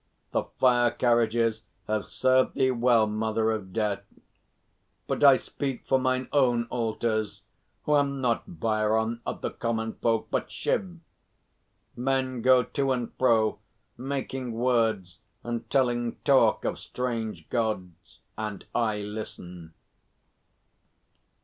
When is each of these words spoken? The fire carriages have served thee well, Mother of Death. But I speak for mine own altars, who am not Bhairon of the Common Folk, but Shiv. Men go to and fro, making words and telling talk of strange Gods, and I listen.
The 0.31 0.45
fire 0.59 0.89
carriages 0.89 1.61
have 1.85 2.05
served 2.07 2.55
thee 2.55 2.71
well, 2.71 3.05
Mother 3.05 3.51
of 3.51 3.71
Death. 3.71 4.01
But 5.05 5.23
I 5.23 5.35
speak 5.35 5.85
for 5.85 5.99
mine 5.99 6.27
own 6.33 6.63
altars, 6.71 7.43
who 7.83 7.95
am 7.95 8.19
not 8.19 8.59
Bhairon 8.59 9.21
of 9.27 9.41
the 9.41 9.51
Common 9.51 9.93
Folk, 9.93 10.29
but 10.31 10.51
Shiv. 10.51 10.97
Men 11.95 12.41
go 12.41 12.63
to 12.63 12.91
and 12.91 13.13
fro, 13.19 13.59
making 13.95 14.53
words 14.53 15.19
and 15.43 15.69
telling 15.69 16.15
talk 16.25 16.65
of 16.65 16.79
strange 16.79 17.47
Gods, 17.51 18.21
and 18.35 18.65
I 18.73 19.01
listen. 19.01 19.75